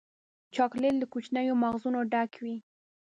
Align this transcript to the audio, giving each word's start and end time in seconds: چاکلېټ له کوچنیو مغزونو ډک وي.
چاکلېټ 0.55 0.93
له 1.01 1.05
کوچنیو 1.13 1.55
مغزونو 1.63 1.99
ډک 2.11 2.31
وي. 2.43 2.55